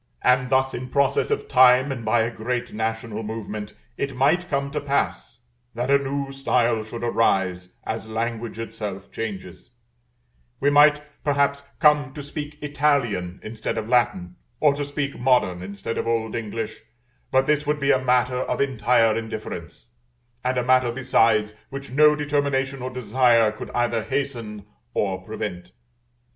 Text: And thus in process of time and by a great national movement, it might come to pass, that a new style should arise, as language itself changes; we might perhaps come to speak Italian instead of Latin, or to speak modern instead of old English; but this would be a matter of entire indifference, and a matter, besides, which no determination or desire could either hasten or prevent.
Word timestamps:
And 0.23 0.49
thus 0.49 0.73
in 0.73 0.89
process 0.89 1.29
of 1.29 1.47
time 1.47 1.91
and 1.91 2.03
by 2.03 2.21
a 2.21 2.31
great 2.31 2.73
national 2.73 3.21
movement, 3.21 3.75
it 3.99 4.15
might 4.15 4.49
come 4.49 4.71
to 4.71 4.81
pass, 4.81 5.37
that 5.75 5.91
a 5.91 5.99
new 5.99 6.31
style 6.31 6.81
should 6.83 7.03
arise, 7.03 7.69
as 7.83 8.07
language 8.07 8.57
itself 8.57 9.11
changes; 9.11 9.69
we 10.59 10.71
might 10.71 11.03
perhaps 11.23 11.63
come 11.79 12.15
to 12.15 12.23
speak 12.23 12.57
Italian 12.63 13.39
instead 13.43 13.77
of 13.77 13.87
Latin, 13.87 14.37
or 14.59 14.73
to 14.73 14.83
speak 14.83 15.19
modern 15.19 15.61
instead 15.61 15.99
of 15.99 16.07
old 16.07 16.35
English; 16.35 16.79
but 17.29 17.45
this 17.45 17.67
would 17.67 17.79
be 17.79 17.91
a 17.91 18.03
matter 18.03 18.37
of 18.39 18.59
entire 18.59 19.15
indifference, 19.15 19.89
and 20.43 20.57
a 20.57 20.63
matter, 20.63 20.91
besides, 20.91 21.53
which 21.69 21.91
no 21.91 22.15
determination 22.15 22.81
or 22.81 22.89
desire 22.89 23.51
could 23.51 23.69
either 23.75 24.01
hasten 24.01 24.65
or 24.95 25.21
prevent. 25.21 25.73